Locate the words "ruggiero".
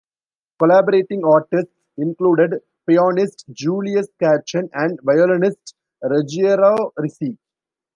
6.01-6.91